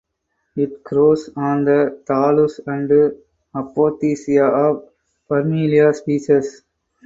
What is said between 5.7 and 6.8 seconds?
species.